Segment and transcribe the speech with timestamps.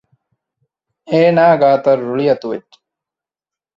[1.09, 2.77] އޭނާ ގާތަށް ރުޅިއަތުވެއްޖެ